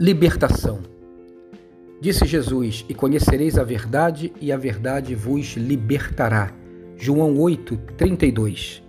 [0.00, 0.78] Libertação.
[2.00, 6.52] Disse Jesus: E conhecereis a verdade, e a verdade vos libertará.
[6.96, 8.80] João 8, 32.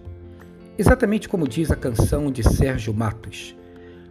[0.78, 3.58] Exatamente como diz a canção de Sérgio Matos.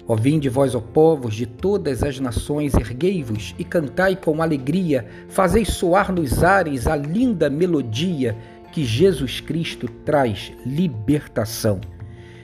[0.08, 5.64] Ó vinde vós, ó povos de todas as nações, erguei-vos e cantai com alegria, fazei
[5.64, 8.36] soar nos ares a linda melodia
[8.72, 11.80] que Jesus Cristo traz libertação.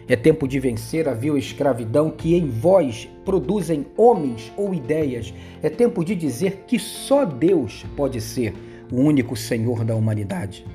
[0.06, 5.32] É tempo de vencer a vil escravidão que em vós produzem homens ou ideias.
[5.62, 8.52] É tempo de dizer que só Deus pode ser
[8.92, 10.66] o único Senhor da humanidade.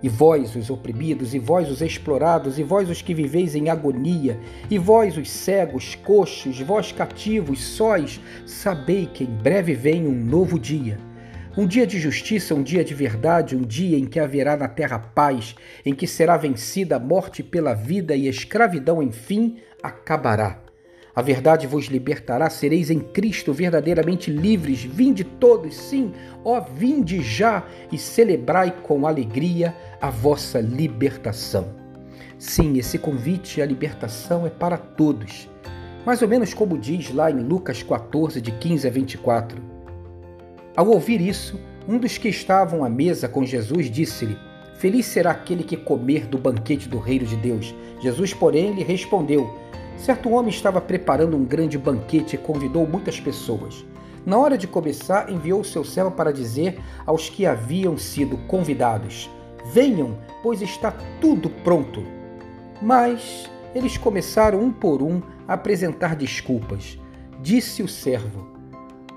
[0.00, 4.38] E vós, os oprimidos, e vós, os explorados, e vós, os que viveis em agonia,
[4.70, 10.56] e vós, os cegos, coxos, vós cativos, sóis, sabei que em breve vem um novo
[10.56, 11.07] dia
[11.58, 14.96] um dia de justiça, um dia de verdade, um dia em que haverá na terra
[14.96, 20.60] paz, em que será vencida a morte pela vida e a escravidão, enfim, acabará.
[21.12, 24.84] A verdade vos libertará, sereis em Cristo verdadeiramente livres.
[24.84, 26.12] Vinde todos, sim,
[26.44, 31.74] ó, vinde já e celebrai com alegria a vossa libertação.
[32.38, 35.48] Sim, esse convite à libertação é para todos.
[36.06, 39.77] Mais ou menos como diz lá em Lucas 14, de 15 a 24.
[40.78, 44.38] Ao ouvir isso, um dos que estavam à mesa com Jesus disse-lhe:
[44.76, 47.74] Feliz será aquele que comer do banquete do reino de Deus.
[48.00, 49.52] Jesus, porém, lhe respondeu:
[49.96, 53.84] Certo homem estava preparando um grande banquete e convidou muitas pessoas.
[54.24, 59.28] Na hora de começar, enviou seu servo para dizer aos que haviam sido convidados:
[59.72, 62.04] Venham, pois está tudo pronto.
[62.80, 66.96] Mas eles começaram um por um a apresentar desculpas.
[67.42, 68.57] Disse o servo: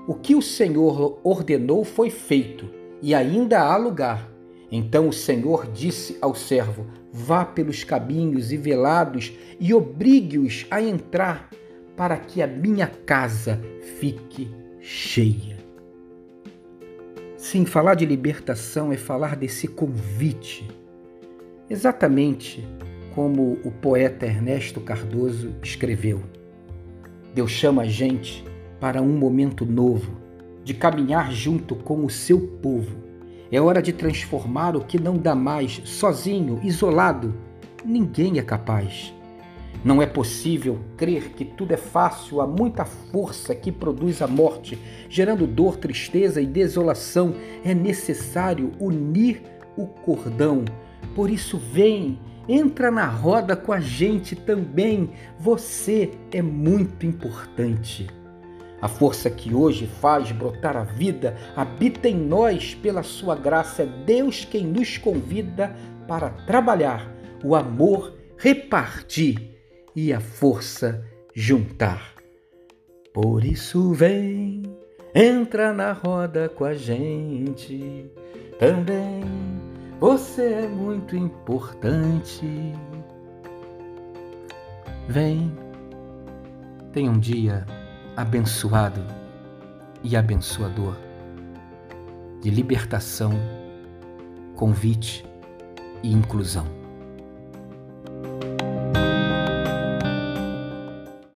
[0.06, 2.68] o que o Senhor ordenou foi feito,
[3.00, 4.30] e ainda há lugar.
[4.70, 11.50] Então o Senhor disse ao servo: Vá pelos caminhos e velados e obrigue-os a entrar,
[11.96, 13.60] para que a minha casa
[14.00, 15.58] fique cheia.
[17.36, 20.68] Sim, falar de libertação é falar desse convite.
[21.68, 22.66] Exatamente
[23.14, 26.22] como o poeta Ernesto Cardoso escreveu.
[27.34, 28.44] Deus chama a gente
[28.82, 30.10] para um momento novo,
[30.64, 32.96] de caminhar junto com o seu povo.
[33.48, 37.32] É hora de transformar o que não dá mais, sozinho, isolado.
[37.84, 39.14] Ninguém é capaz.
[39.84, 44.76] Não é possível crer que tudo é fácil, há muita força que produz a morte,
[45.08, 47.36] gerando dor, tristeza e desolação.
[47.64, 49.42] É necessário unir
[49.76, 50.64] o cordão.
[51.14, 52.18] Por isso, vem,
[52.48, 55.10] entra na roda com a gente também.
[55.38, 58.08] Você é muito importante.
[58.82, 63.84] A força que hoje faz brotar a vida habita em nós pela sua graça.
[63.84, 65.72] É Deus quem nos convida
[66.08, 67.08] para trabalhar,
[67.44, 69.56] o amor repartir
[69.94, 72.12] e a força juntar.
[73.14, 74.64] Por isso vem,
[75.14, 78.10] entra na roda com a gente.
[78.58, 79.22] Também
[80.00, 82.44] você é muito importante.
[85.06, 85.56] Vem,
[86.92, 87.64] tem um dia
[88.16, 89.02] abençoado
[90.02, 90.96] e abençoador,
[92.42, 93.32] de libertação,
[94.54, 95.24] convite
[96.02, 96.81] e inclusão.